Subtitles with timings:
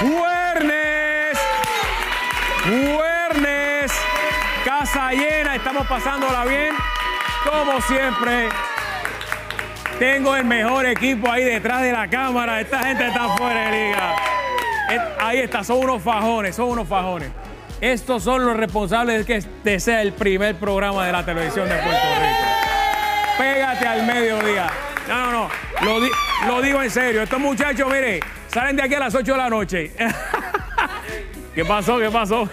[0.00, 1.38] Juernes.
[2.64, 3.92] Juernes.
[4.64, 5.56] Casa llena.
[5.56, 6.74] Estamos pasándola bien.
[7.44, 8.48] Como siempre.
[9.98, 12.60] Tengo el mejor equipo ahí detrás de la cámara.
[12.60, 14.16] Esta gente está fuera de liga.
[14.90, 17.30] Eh, Ahí está, son unos fajones, son unos fajones.
[17.80, 21.74] Estos son los responsables de que este sea el primer programa de la televisión de
[21.74, 23.38] Puerto Rico.
[23.38, 24.68] Pégate al mediodía.
[25.08, 25.50] No, no,
[25.82, 26.08] no.
[26.46, 27.22] Lo digo en serio.
[27.22, 29.92] Estos muchachos, mire, salen de aquí a las 8 de la noche.
[31.54, 31.98] ¿Qué pasó?
[31.98, 32.48] ¿Qué pasó?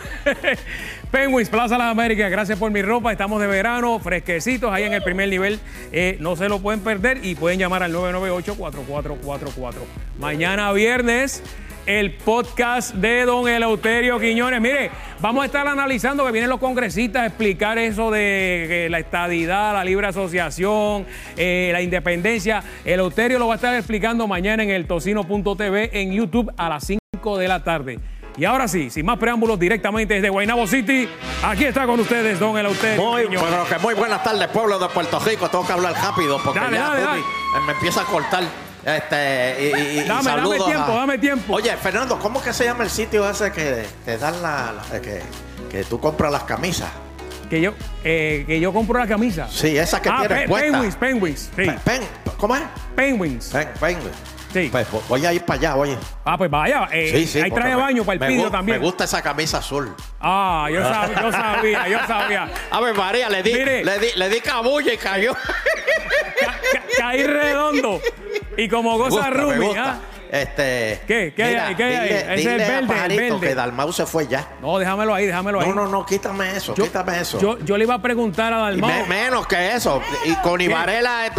[1.12, 3.12] Penguins, Plaza Las Américas, gracias por mi ropa.
[3.12, 5.60] Estamos de verano, fresquecitos, ahí en el primer nivel.
[5.92, 9.74] Eh, no se lo pueden perder y pueden llamar al 998-4444.
[10.20, 11.44] Mañana viernes,
[11.86, 14.60] el podcast de don Eleuterio Quiñones.
[14.62, 19.00] Mire, vamos a estar analizando que vienen los congresistas a explicar eso de eh, la
[19.00, 21.06] estadidad, la libre asociación,
[21.38, 22.64] eh, la independencia.
[22.84, 27.38] Eleuterio lo va a estar explicando mañana en el tocino.tv en YouTube a las 5
[27.38, 28.00] de la tarde.
[28.38, 31.08] Y ahora sí, sin más preámbulos, directamente desde Guaynabo City,
[31.42, 33.02] aquí está con ustedes don Eleuterio.
[33.02, 35.48] Muy, bueno, que muy buenas tardes, pueblo de Puerto Rico.
[35.50, 37.20] Tengo que hablar rápido porque Dale, ya dale, Tony, dale.
[37.22, 38.44] eh, me empieza a cortar.
[38.86, 41.54] Este, y, y- y Dame, dame saludos tiempo, a- dame tiempo.
[41.56, 45.22] Oye, Fernando, ¿cómo que se llama el sitio ese que te dan la, la- que,
[45.72, 46.90] que tú compras las camisas?
[47.50, 49.48] Que yo, eh, que yo compro la camisa.
[49.50, 50.72] Sí, esa que ah, tienes Pe- puesta.
[50.72, 51.50] Penguins, Penguins.
[51.56, 51.64] Sí.
[51.84, 52.02] Pen-
[52.38, 52.62] ¿Cómo es?
[52.96, 53.48] Penguins.
[53.50, 53.98] Pen, pen.
[54.54, 54.70] Sí.
[54.72, 55.98] Pues vo- voy a ir para allá, oye.
[56.24, 56.88] Ah, pues vaya.
[56.92, 57.42] eh, Sí, sí.
[57.42, 58.80] ahí trae baño para el gu- también.
[58.80, 59.94] Me gusta esa camisa azul.
[60.22, 62.50] Ah, yo sabía, yo sabía, yo sabía.
[62.72, 63.84] A ver, María, le di, Mire.
[63.84, 65.34] le di, le di cabulla y cayó.
[65.34, 68.00] Ca- ca- caí redondo.
[68.58, 69.92] Y como goza gusta.
[69.92, 70.00] ¿ah?
[70.32, 71.02] Este.
[71.08, 71.34] ¿Qué?
[71.36, 71.76] ¿Qué hay ahí?
[71.76, 72.08] ¿Qué hay ahí?
[72.10, 73.48] dile- Ese es dile a verde, el verde.
[73.48, 74.48] que Dalmau se fue ya.
[74.62, 75.68] No, déjamelo ahí, déjamelo ahí.
[75.70, 77.40] No, no, no, quítame eso, Yo, quítame eso.
[77.40, 78.90] Yo, yo le iba a preguntar a Y Dalmau.
[78.90, 80.02] me- menos que eso.
[80.26, 81.32] Y con Ibarela, eh,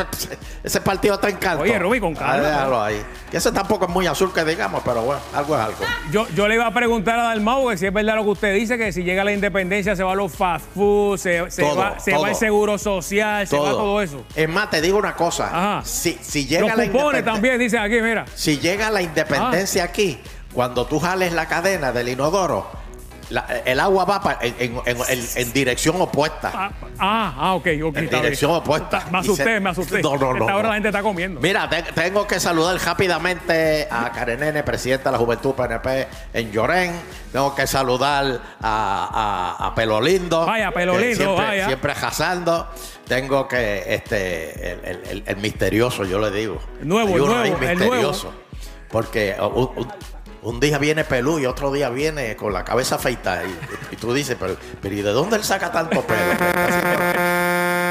[0.64, 1.62] ese partido está en canto.
[1.62, 2.34] Oye, Rubí, con calma.
[2.34, 3.02] Ah, déjalo ahí.
[3.30, 5.78] Que ese tampoco es muy azul que digamos, pero bueno, algo es algo.
[6.12, 8.54] Yo, yo le iba a preguntar a Dalmau que si es verdad lo que usted
[8.54, 11.76] dice, que si llega la independencia se va a los fast food, se, se Todo,
[11.76, 12.22] va, se todo.
[12.22, 14.24] va el seguro social, se va todo eso.
[14.36, 15.46] Es más, te digo una cosa.
[15.48, 15.84] Ajá.
[15.84, 18.24] Si, si llega Los la cupones independen- también, dicen aquí, mira.
[18.34, 19.86] Si llega la independencia Ah.
[19.86, 20.18] aquí,
[20.52, 22.66] cuando tú jales la cadena del inodoro,
[23.28, 26.52] la- el agua va pa- en, en- en- en- en dirección opuesta.
[26.54, 26.70] Ah,
[27.00, 27.96] ah, ah, ok, ok.
[27.96, 28.60] En dirección bien.
[28.62, 29.04] opuesta.
[29.10, 30.00] Me asusté, se- me asusté.
[30.00, 30.40] No, no, no.
[30.44, 30.68] Esta hora no.
[30.68, 31.40] la gente está comiendo.
[31.40, 36.52] Mira, te- tengo que saludar rápidamente a Karen Nene, presidenta de la Juventud PNP en
[36.52, 36.92] Llorén.
[37.32, 40.46] Tengo que saludar a, a, a Pelo Lindo.
[40.46, 41.66] Vaya, Pelo Lindo, siempre, vaya.
[41.66, 42.68] Siempre jazando.
[43.08, 46.60] Tengo que, este, el, el- misterioso, yo le digo.
[46.80, 48.32] El nuevo, el nuevo, el misterioso.
[48.90, 49.92] Porque un, un-
[50.42, 53.42] un día viene pelú y otro día viene con la cabeza afeitada.
[53.44, 53.58] Y,
[53.90, 56.20] y tú dices, pero, pero ¿y de dónde él saca tanto pelo?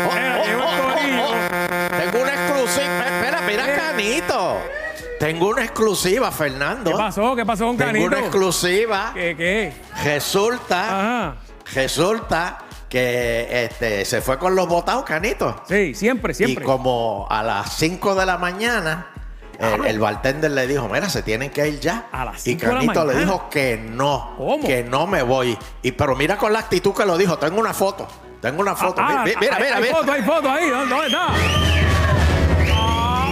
[0.07, 0.93] Oh, oh, oh,
[1.27, 1.97] oh, oh.
[1.99, 3.05] Tengo una exclusiva.
[3.07, 4.57] Espera, mira, Canito.
[5.19, 6.91] Tengo una exclusiva, Fernando.
[6.91, 7.35] ¿Qué pasó?
[7.35, 8.07] ¿Qué pasó con Tengo Canito?
[8.07, 9.11] una exclusiva.
[9.13, 9.73] ¿Qué, qué?
[10.03, 10.85] Resulta,
[11.27, 11.35] Ajá.
[11.73, 15.63] resulta que este, se fue con los botados, Canito.
[15.67, 16.63] Sí, siempre, siempre.
[16.63, 19.07] Y como a las 5 de la mañana,
[19.59, 22.05] el, el bartender le dijo, mira, se tienen que ir ya.
[22.11, 24.65] A las y Canito le dijo que no, ¿Cómo?
[24.67, 25.57] que no me voy.
[25.81, 28.07] Y pero mira con la actitud que lo dijo, tengo una foto,
[28.41, 29.01] tengo una foto.
[29.03, 29.95] Ah, mi- mira, hay- mira, hay mira.
[29.95, 30.69] foto, hay foto ahí.
[30.69, 31.27] ¿Dónde, está?
[32.77, 33.29] Ah.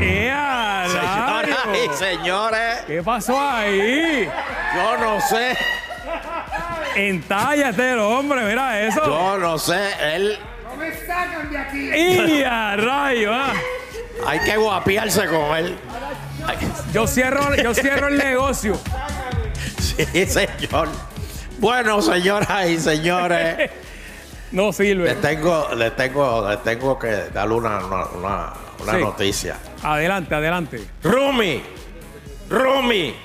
[0.00, 4.28] ¡Ea, Señoras y señores, ¿Qué pasó ahí?
[4.74, 5.56] yo no sé,
[6.96, 9.04] Entállate el hombre, mira eso.
[9.04, 11.90] yo no sé, él No me sacan de aquí.
[11.94, 13.30] ¡Y a rayo!
[13.32, 13.52] ah!
[14.26, 15.76] Hay que guapiarse con él.
[16.92, 18.78] Yo cierro, yo cierro el negocio.
[19.78, 20.88] sí, señor.
[21.58, 23.70] Bueno, señoras y señores.
[24.52, 25.06] No sirve.
[25.06, 28.98] Les tengo, les tengo, les tengo que darle una, una, una- una Sí.
[29.00, 29.56] noticia.
[29.82, 30.84] Adelante, adelante.
[31.02, 31.60] Rumi,
[32.48, 33.16] Rumi,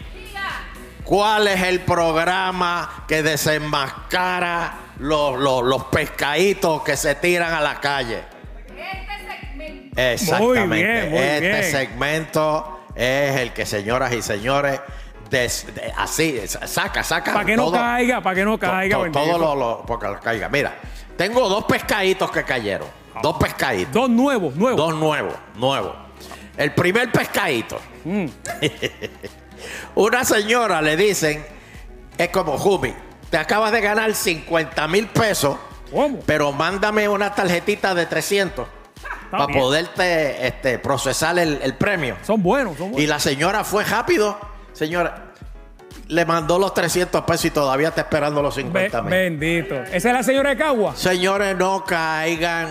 [1.03, 7.79] ¿cuál es el programa que desenmascara los, los, los pescaditos que se tiran a la
[7.79, 8.23] calle?
[10.13, 10.67] Exactamente.
[10.67, 11.63] Muy bien, muy este bien.
[11.71, 14.79] segmento es el que, señoras y señores,
[15.29, 17.33] des- de- así, saca, saca.
[17.33, 18.95] Para que no caiga, para que no to- caiga.
[18.97, 19.23] to- bendito.
[19.25, 20.49] todo lo, lo- porque lo caiga.
[20.49, 20.75] Mira,
[21.17, 22.87] tengo dos pescaditos que cayeron.
[23.21, 23.93] Dos pescaditos.
[23.93, 24.77] Dos nuevos, nuevos.
[24.77, 25.93] Dos nuevos, nuevos.
[26.55, 27.79] El primer pescadito.
[28.05, 28.25] Mm.
[29.95, 31.45] Una señora le dicen,
[32.17, 32.93] es como Jumi,
[33.29, 35.57] te acabas de ganar 50 mil pesos,
[35.91, 36.19] ¿Cómo?
[36.25, 38.67] pero mándame una tarjetita de 300
[39.31, 42.17] para poderte este, procesar el, el premio.
[42.23, 44.37] Son buenos, son Y la señora fue rápido,
[44.73, 45.25] señora,
[46.07, 49.11] le mandó los 300 pesos y todavía está esperando los Be- 50 mil.
[49.11, 49.75] bendito.
[49.75, 50.95] ¿Esa es la señora de Cagua?
[50.95, 52.69] Señores, no caigan.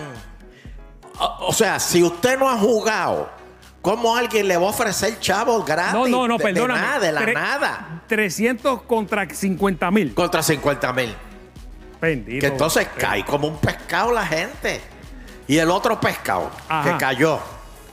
[1.19, 3.37] O, o sea, si usted no ha jugado
[3.81, 5.93] ¿Cómo alguien le va a ofrecer chavos gratis?
[5.93, 6.81] No, no, no, de, de perdóname.
[6.81, 8.01] nada, de la Tre- nada.
[8.07, 10.13] 300 contra 50 mil.
[10.13, 11.15] Contra 50 mil.
[12.01, 12.41] Bendito.
[12.41, 14.81] Que entonces cae como un pescado la gente.
[15.49, 16.91] Y el otro pescado Ajá.
[16.91, 17.39] que cayó,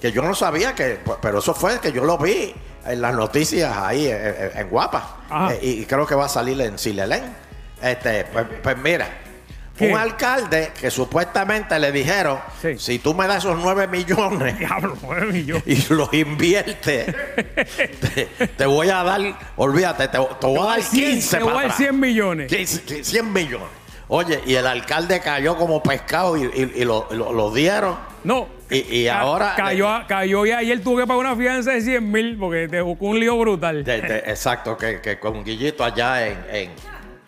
[0.00, 2.54] que yo no sabía que, pero eso fue que yo lo vi
[2.86, 5.16] en las noticias ahí en, en- en Guapa.
[5.52, 7.24] Eh, y creo que va a salir en Silelén.
[7.82, 9.08] Este, pues, pues mira,
[9.76, 9.90] ¿Qué?
[9.92, 12.78] un alcalde que supuestamente le dijeron, Sí.
[12.78, 15.64] si tú me das esos 9 millones Diablo, nueve millones.
[15.66, 17.06] y los inviertes,
[18.00, 18.26] te,
[18.56, 19.20] te voy a dar,
[19.56, 21.76] olvídate, te, te voy a dar 15 Te voy a dar atrás.
[21.78, 22.48] 100 millones.
[22.48, 23.68] 15, 100 millones.
[24.08, 27.96] Oye, y el alcalde cayó como pescado y, y- y lo, lo- lo dieron.
[28.24, 28.46] No.
[28.70, 32.36] Y- y ahora- Cayó, cayó y ayer tuve que pagar una fianza de 100 mil
[32.38, 33.82] porque te buscó un lío brutal.
[33.84, 36.70] De- de- exacto, que, que con Guillito allá en, en,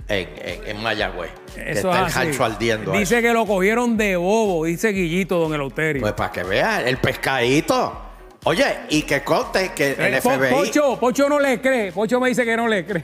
[0.09, 1.31] en, en- en Mayagüez.
[1.55, 2.93] que Eso está el ardiendo.
[2.93, 3.01] ahí.
[3.01, 6.01] Dice que lo cogieron de bobo, dice Guillito, don Eleuterio.
[6.03, 8.03] Pues para que vean, el pescadito.
[8.45, 10.51] Oye, y que conte que el Eh, Po- FBI.
[10.51, 11.91] Pocho, Pocho no le cree.
[11.93, 13.03] Pocho me dice que no le cree.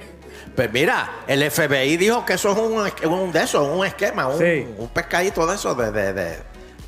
[0.55, 4.39] Pues mira, el FBI dijo que eso es un, un de esos, un esquema, un,
[4.39, 4.67] Sí.
[4.79, 5.91] un pescadito de esos de.
[5.91, 6.37] de, de,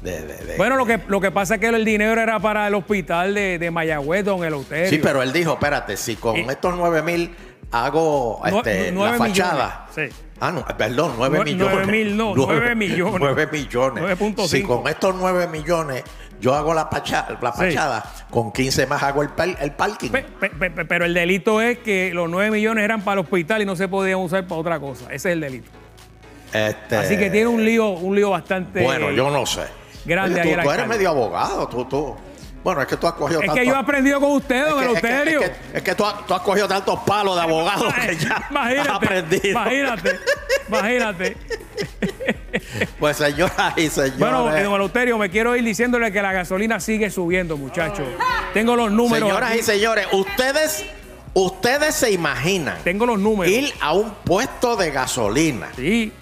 [0.03, 2.67] de- de- de- Bueno, lo que, lo que pasa es que el dinero era para
[2.69, 4.89] el hospital de, de Mayagüez, don Eleuterio.
[4.91, 7.35] Sí, pero él dijo, espérate, si con Y- estos 9 mil
[7.71, 9.87] hago este, la fachada.
[9.89, 10.23] millones, sí.
[10.41, 11.75] Ah, no, perdón, 9 Nue- millones.
[11.77, 13.15] nueve mil, no, nueve millones.
[13.21, 14.05] 9 millones.
[14.05, 14.47] 9.5.
[14.49, 16.05] Si con estos 9 millones
[16.41, 17.59] yo hago la, pacha- la Sí.
[17.59, 20.11] fachada, con 15 más hago el, par- el parking.
[20.11, 23.25] Pe- pe- pe- pe- pero el delito es que los 9 millones eran para el
[23.25, 25.05] hospital y no se podían usar para otra cosa.
[25.07, 25.71] Ese es el delito.
[26.53, 28.83] Este, Así que tiene un lío, un lío bastante.
[28.83, 29.63] Bueno, yo no sé.
[30.05, 32.15] grande Oye, tú, tú eres medio abogado, tú, tú.
[32.67, 34.83] Bueno, es que tú has cogido Es tanto- que yo he aprendido con usted, don
[34.83, 35.41] es que- Eleuterio.
[35.41, 38.33] es que- es que tú has, tú has cogido tantos palos de abogado que ya
[38.35, 39.49] has Imagínate, aprendido.
[39.51, 40.21] imagínate,
[40.67, 41.37] imagínate.
[42.99, 44.19] Pues señoras y señores.
[44.19, 48.09] Bueno, don Eleuterio, me quiero ir diciéndole que la gasolina sigue subiendo, muchachos.
[48.53, 49.29] Tengo los números.
[49.29, 49.61] Señoras aquí.
[49.61, 50.85] y señores, ustedes,
[51.35, 53.53] ustedes se imaginan Tengo los números.
[53.53, 56.13] ir a un puesto de gasolina Sí.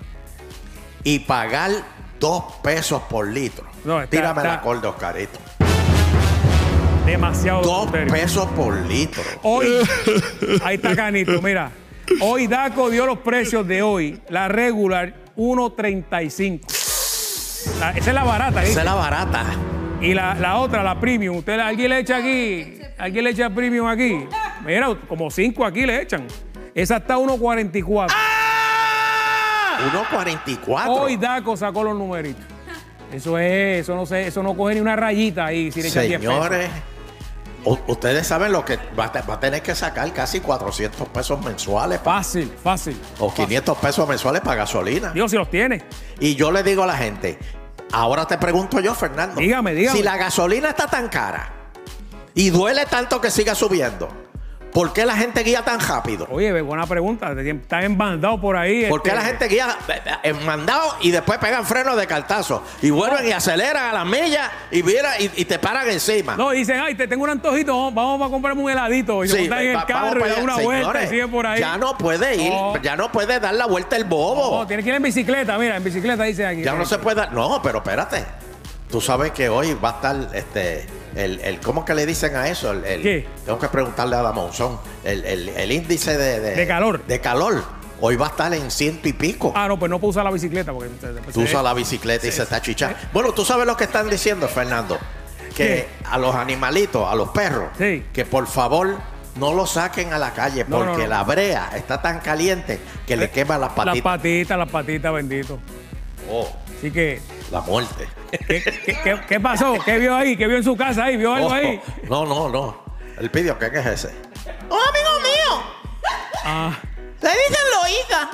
[1.05, 1.71] y pagar
[2.21, 3.65] dos pesos por litro.
[3.85, 5.39] No, está- Tírame está- la corda, Oscarito.
[7.07, 7.63] Demasiado.
[7.63, 9.23] Dos pesos por litro.
[9.43, 9.67] Hoy,
[10.65, 11.71] ahí está Canito, mira.
[12.21, 14.21] Hoy Daco dio los precios de hoy.
[14.29, 16.61] La regular, 1.35.
[17.81, 18.71] La- esa es la barata, ¿viste?
[18.73, 19.45] Esa es la barata.
[20.01, 21.37] Y la, la otra, la premium.
[21.37, 22.79] Usted, ¿Alguien le echa aquí?
[22.99, 24.27] ¿Alguien le echa premium aquí?
[24.65, 26.27] Mira, como 5 aquí le echan.
[26.75, 28.07] Esa está 1.44.
[28.11, 29.79] ¡Ah!
[30.11, 30.85] 1.44.
[30.89, 32.45] Hoy Daco sacó los numeritos.
[33.13, 36.07] Eso es, eso no sé, eso no coge ni una rayita ahí si le echan
[36.07, 36.35] 10 pesos.
[36.35, 36.69] Señores,
[37.65, 42.53] ustedes saben lo que va a, tener que sacar casi 400 pesos mensuales pa- Fácil,
[42.63, 43.01] fácil.
[43.19, 45.11] o 500 pesos mensuales para gasolina.
[45.13, 45.83] Dios, si los tiene.
[46.21, 47.39] Y yo le digo a la gente,
[47.93, 49.41] ahora te pregunto yo, Fernando.
[49.41, 49.97] Dígame, dígame.
[49.97, 51.53] Si la gasolina está tan cara
[52.35, 54.09] y duele tanto que siga subiendo,
[54.75, 56.27] ¿por qué la gente guía tan rápido?
[56.31, 57.33] Oye, buena pregunta.
[57.33, 58.85] Están embandados por ahí.
[58.91, 62.07] ¿Por qué este, la gente guía eh, eh, en mandado y después pegan frenos de
[62.07, 62.63] cartazo?
[62.83, 66.37] Y vuelven y aceleran a las millas y, mira, y, y te paran encima.
[66.37, 69.25] No, dicen, ay, te tengo un antojito, vamos, a comprarme un heladito.
[69.25, 71.61] Y se Sí, montan en el carro y dan una vuelta y siguen por ahí.
[71.61, 72.77] Ya no puede ir, No.
[72.83, 74.59] ya no puede dar la vuelta el bobo.
[74.59, 76.63] No, tiene que ir en bicicleta, mira, en bicicleta dice aquí.
[76.65, 77.33] Ya no se puede dar.
[77.33, 78.25] No, pero espérate.
[78.95, 80.87] Tú sabes que hoy va a estar este.
[81.17, 82.71] El, el, ¿Cómo que le dicen a eso?
[82.71, 83.27] El, el- ¿Qué?
[83.45, 84.79] Tengo que preguntarle a Damonzón.
[85.03, 87.05] El, el, el índice de, De calor.
[87.05, 87.65] De calor.
[88.01, 89.53] Hoy va a estar en ciento y pico.
[89.57, 90.91] Ah, no, pues no puedo usar la bicicleta porque
[91.33, 92.97] Tú usas la bicicleta y se está chichando.
[93.13, 94.97] Bueno, tú sabes lo que están diciendo, Fernando.
[95.57, 98.97] Que a los animalitos, a los perros, que por favor
[99.41, 101.09] no los saquen a la calle No, no, porque no.
[101.11, 104.03] la brea está tan caliente que le Eh, quema las Las patitas.
[104.05, 105.59] patitas, las patitas, bendito.
[106.31, 106.49] Oh,
[106.79, 107.21] Así que,
[107.51, 108.09] la muerte.
[108.31, 109.75] ¿qué, qué- qué- qué pasó?
[109.85, 110.37] ¿Qué vio ahí?
[110.37, 111.17] ¿Qué vio en su casa ahí?
[111.17, 111.81] ¿Vio algo Oh, ahí?
[112.09, 112.85] No, no, no.
[113.19, 114.09] El pidió, ¿qué es ese?
[114.69, 115.63] Un amigo mío.
[116.45, 116.73] Ah,
[117.21, 118.31] Le dicen Loiza.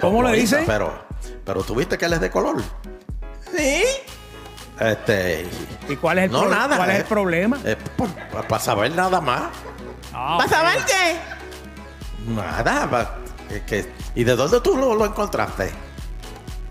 [0.00, 0.66] ¿Cómo le Loíza, dicen?
[0.66, 1.04] Pero,
[1.44, 2.62] pero tú viste que él es de color.
[3.54, 3.84] Sí.
[4.80, 5.46] Este.
[5.88, 6.76] ¿Y cuál es el, no, pro- nada.
[6.76, 7.58] cuál es eh, el problema?
[7.64, 7.76] eh,
[8.48, 9.42] para saber nada más.
[10.12, 11.16] Ah, ¿Para saber qué?
[12.30, 12.90] Nada.
[12.90, 13.16] pa-
[13.48, 15.70] que- que- ¿Y de dónde tú lo, lo encontraste?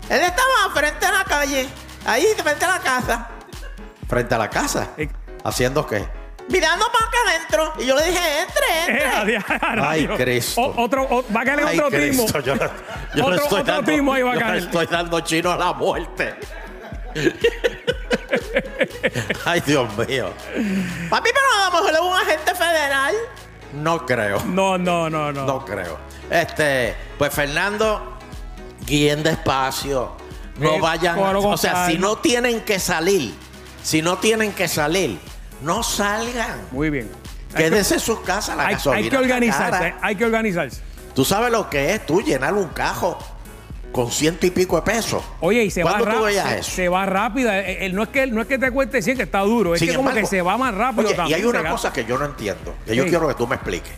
[0.08, 1.68] Él estaba frente a la calle.
[2.06, 3.28] Ahí, frente a la casa.
[4.08, 4.88] Frente a la casa.
[4.98, 5.08] Eh.
[5.44, 6.06] ¿Haciendo qué?
[6.48, 7.72] Mirando para acá adentro.
[7.78, 9.06] Y yo le dije, entre, Eh, entre.
[9.16, 9.44] adiós,
[9.82, 10.06] Ay.
[10.08, 10.60] Cristo.
[10.60, 12.00] O- otro, o- va a caer Ay, otro timo.
[12.24, 12.68] Cristo, yo, no- yo
[13.16, 14.58] no Otro- estoy otro dando, timo ahí va a yo no caer.
[14.62, 16.34] estoy dando chino a la muerte.
[19.44, 20.32] Ay, Dios mío.
[21.10, 23.14] Papi, pero a lo mejor es un agente federal.
[23.74, 24.40] No creo.
[24.44, 25.46] No, no, no, no.
[25.46, 25.98] No creo.
[26.30, 28.13] Este, pues Fernando,
[28.86, 30.12] guíen despacio.
[30.58, 31.18] No vayan.
[31.18, 33.34] O sea, si no tienen que salir,
[33.82, 35.18] si no tienen que salir,
[35.62, 36.60] no salgan.
[36.70, 37.10] Muy bien.
[37.56, 39.04] Quédese en sus casas, la hay- gasolina.
[39.04, 39.98] hay que organizarse, cara.
[40.02, 40.82] hay que organizarse.
[41.14, 43.16] Tú sabes lo que es tú llenar un cajo
[43.92, 45.22] con ciento y pico de pesos.
[45.40, 46.42] Oye, y se va ¿Cuándo tú rápido.
[46.48, 46.70] Se, eso?
[46.72, 47.60] se va rápida.
[47.60, 49.74] Eh, eh, No es, que, no es que te cueste 100, que está duro.
[49.74, 51.38] Es Sin que como embargo, que se va más rápido oye, también.
[51.38, 53.92] Y hay una cosa que yo no entiendo, que yo quiero que tú me expliques.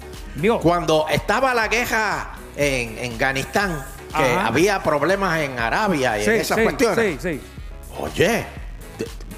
[0.60, 4.46] Cuando estaba la guerra en, en Afganistán, que Ajá.
[4.46, 7.40] había problemas en Arabia y Sí, en esas sí, cuestiones, Sí, sí.
[7.98, 8.46] oye,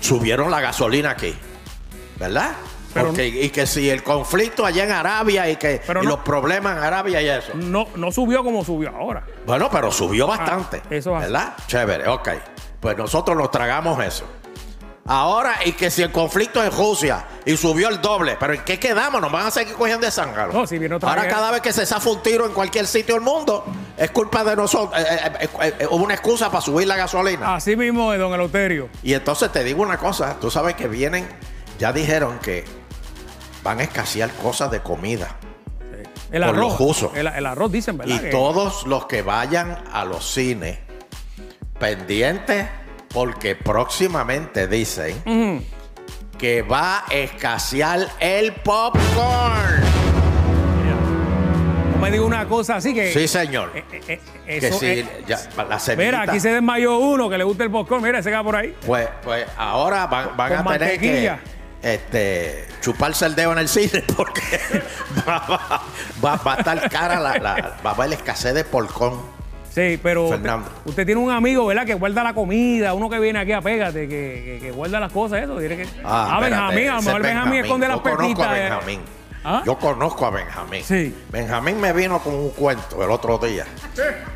[0.01, 1.35] subieron la gasolina aquí,
[2.19, 2.53] ¿verdad?
[2.95, 6.13] Pero Porque, y que si el conflicto allá en Arabia y que Pero y no-
[6.13, 7.53] los problemas en Arabia y eso.
[7.55, 9.25] No, no subió como subió ahora.
[9.47, 10.81] Bueno, pero subió bastante.
[10.85, 11.33] Ah, eso es así.
[11.33, 11.55] ¿Verdad?
[11.67, 12.29] Chévere, ok.
[12.81, 14.25] Pues nosotros nos tragamos eso.
[15.11, 18.79] Ahora, y que si el conflicto en Rusia y subió el doble, pero ¿en qué
[18.79, 19.23] quedamos?
[19.23, 20.53] Nos van a seguir cogiendo de zángano.
[20.53, 23.65] No, si Ahora, cada vez que se zafa un tiro en cualquier sitio del mundo,
[23.97, 25.01] es culpa de nosotros.
[25.01, 27.55] Eh, eh, eh, eh, Hubo una excusa para subir la gasolina.
[27.55, 28.91] Así mismo de don Eleuterio.
[29.03, 31.27] Y entonces te digo una cosa: tú sabes que vienen,
[31.79, 32.67] ya dijeron que
[33.63, 35.37] van a escasear cosas de comida.
[36.31, 36.79] El Por arroz.
[36.79, 37.15] los.
[37.15, 38.21] El, el arroz dicen, ¿verdad?
[38.23, 40.81] Y todos los que vayan a los cines
[41.79, 42.67] pendientes,
[43.13, 45.65] porque próximamente dicen
[46.39, 49.83] que va a escasear el popcorn.
[51.93, 53.13] No me diga una cosa así que.
[53.13, 53.73] Sí, señor.
[53.75, 54.79] eh, eh, eh, eso,
[55.27, 55.39] ya,
[55.69, 58.03] la mira, aquí se desmayó uno que le gusta el popcorn.
[58.03, 58.77] Mira, ese queda por ahí.
[58.87, 61.33] pues, pues ahora van, a tener que
[61.83, 64.61] este, chuparse el dedo en el cine porque
[65.27, 65.83] va, va-
[66.25, 69.21] va- va a estar cara, la, la- va a haber escasez de popcorn.
[69.75, 70.67] Sí, pero Fernando.
[70.69, 71.85] usted, usted tiene un amigo, ¿verdad?
[71.87, 75.13] Que guarda la comida, uno que viene aquí a pégate, que, que, que guarda las
[75.13, 75.57] cosas, eso.
[75.59, 75.83] Tiene que...
[76.05, 78.63] Ah, Ah, espérate, Benjamín, a lo mejor Benjamín esconde las Yo conozco a eh.
[78.63, 79.01] Benjamín.
[79.45, 79.63] ¿Ah?
[79.65, 80.83] Yo conozco a Benjamín.
[80.85, 81.15] Sí.
[81.31, 83.65] Benjamín me vino con un cuento el otro día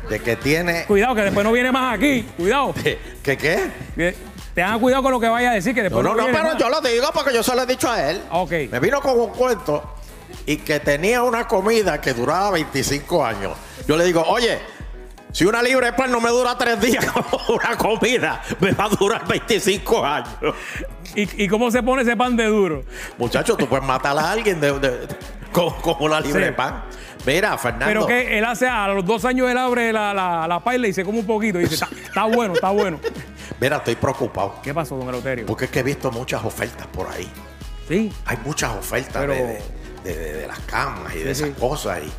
[0.09, 0.85] de que tiene.
[0.85, 2.23] Cuidado, que después no viene más aquí.
[2.37, 2.73] Cuidado.
[3.23, 3.69] ¿Qué qué?
[3.95, 4.15] Que
[4.53, 6.37] Tengan cuidado con lo que vaya a decir, que No, después no, no, no, viene
[6.39, 6.61] pero más.
[6.61, 8.21] yo lo digo porque yo se lo he dicho a él.
[8.31, 8.51] Ok.
[8.71, 9.95] Me vino con un cuento
[10.45, 13.51] y que tenía una comida que duraba 25 años.
[13.87, 14.59] Yo le digo, oye,
[15.33, 18.85] si una libra de pan no me dura tres días como una comida, me va
[18.85, 20.55] a durar 25 años.
[21.15, 22.83] ¿Y, y cómo se pone ese pan de duro?
[23.17, 25.07] Muchacho, tú puedes matar a alguien de, de-
[25.51, 26.45] con, con una libra Sí.
[26.45, 26.83] de pan.
[27.25, 27.85] Mira, Fernando.
[27.85, 30.93] Pero que él hace a los dos años, él abre la, la, la paila y
[30.93, 31.75] se come un poquito y dice,
[32.05, 32.99] está, bueno, está bueno.
[33.61, 34.55] Mira, estoy preocupado.
[34.63, 35.45] ¿Qué pasó, don Eleuterio?
[35.45, 37.29] Porque es que he visto muchas ofertas por ahí.
[37.87, 38.11] Sí.
[38.25, 39.61] Hay muchas ofertas Pero- de,
[40.03, 41.55] de- de- de las camas y de esas sí.
[41.59, 41.99] cosas.
[42.03, 42.11] Y,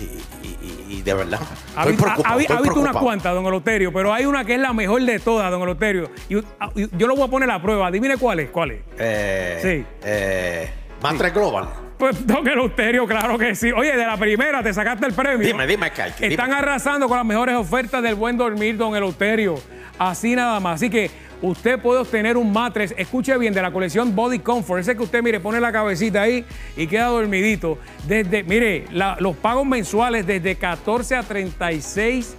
[0.00, 0.58] y- y-
[0.92, 1.40] y- y de verdad.
[1.76, 2.34] Ha, Estoy ha- preocupado.
[2.38, 5.02] ha- estoy ha visto unas cuantas, don Eleuterio, pero hay una que es la mejor
[5.02, 6.10] de todas, don Eleuterio.
[6.28, 7.86] Y, ah, yo lo voy a poner a prueba.
[7.88, 8.80] Adivine cuál es, cuál es.
[8.98, 9.86] Eh, Sí.
[10.04, 10.70] eh,
[11.02, 11.68] Matres Global.
[11.98, 13.70] Pues, don Eleuterio, claro que sí.
[13.72, 15.46] Oye, de la primera te sacaste el premio.
[15.46, 16.24] Dime, dime, Cachi.
[16.26, 16.58] Están dime.
[16.58, 19.56] arrasando con las mejores ofertas del buen dormir, don Eleuterio.
[19.98, 20.76] Así nada más.
[20.76, 21.10] Así que
[21.42, 24.80] usted puede obtener un matres, escuche bien, de la colección Body Comfort.
[24.80, 26.44] Ese que usted, mire, pone la cabecita ahí
[26.76, 27.78] y queda dormidito.
[28.06, 32.36] Desde, mire, la- los pagos mensuales desde 14 a 36,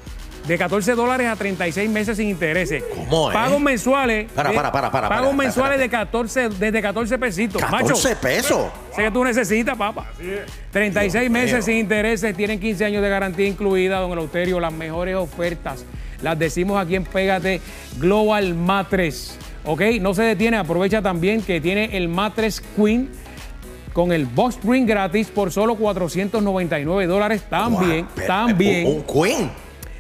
[0.48, 2.84] de 14 dólares a 36 meses sin intereses.
[2.96, 3.34] ¿Cómo es?
[3.36, 4.32] Pagos mensuales.
[4.32, 7.62] Para, de- para, para, para, Pagos para, mensuales de 14, desde 14 pesitos.
[7.62, 8.72] 14 Macho, pesos.
[8.96, 10.08] Sé que tú necesitas, papá.
[10.72, 11.62] 36 Dios meses mío.
[11.62, 14.60] sin intereses, tienen 15 años de garantía incluida, don Eleuterio.
[14.60, 15.86] Las mejores ofertas
[16.22, 17.62] las decimos aquí en Pégate
[18.00, 19.38] Global Matres.
[19.66, 19.82] ¿Ok?
[20.02, 23.10] No se detiene, aprovecha también que tiene el Matres Queen
[23.94, 27.44] con el Box Spring gratis por solo 499 dólares.
[27.50, 28.88] También, también.
[28.88, 29.52] Un, Queen.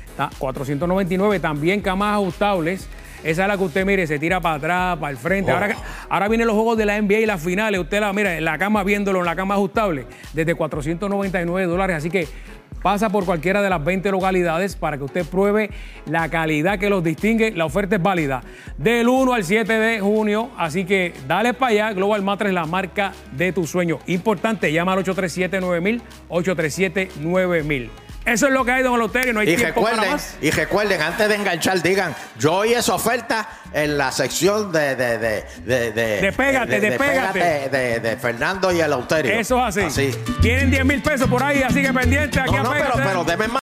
[0.10, 2.88] Está 499, también camas ajustables.
[3.24, 5.52] Esa es la que usted mire, se tira para atrás, para el frente.
[5.52, 5.56] Oh.
[5.56, 5.76] Ahora,
[6.10, 7.80] ahora vienen los juegos de la NBA y las finales.
[7.80, 11.98] Usted la mira en la cama viéndolo en la cama ajustable desde 499 dólares.
[11.98, 12.28] Así que
[12.82, 15.70] pasa por cualquiera de las 20 localidades para que usted pruebe
[16.06, 17.52] la calidad que los distingue.
[17.52, 18.42] La oferta es válida
[18.78, 20.50] del 1 al 7 de junio.
[20.58, 21.94] Así que dale para allá.
[21.94, 24.00] Global Matres, la marca de tu sueño.
[24.08, 27.90] Importante, llama al 837-9000, 837-9000.
[28.26, 29.34] Eso es lo que hay, don Eleuterio.
[29.34, 30.36] No hay Y tiempo para recuerden, más.
[30.42, 34.96] y recuerden, antes de enganchar, digan, yo oí esa oferta en la sección de...
[34.96, 38.00] De, de, de, de, De Pégate, de Pégate.
[38.00, 39.32] de, Fernando y el Auterio.
[39.34, 40.12] Eso es así.
[40.12, 40.18] Así.
[40.42, 43.48] Tienen 10 mil pesos por ahí, así que pendiente aquí No, no, pero, pero deme
[43.48, 43.61] más.